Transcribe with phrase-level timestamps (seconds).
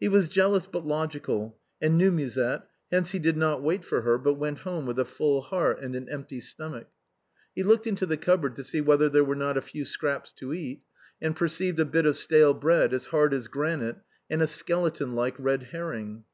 [0.00, 4.18] He was jealous but logical, and knew Musette, hence he did not wait for her,
[4.18, 6.88] but went home with a full heart and an empty stomach.
[7.54, 10.52] He looked into a cupboard to see whether there were not a few scraps to
[10.52, 10.82] eat,
[11.20, 13.98] and perceived a bit of stale bread as hard as granite
[14.28, 16.24] and a skeleton like red herring.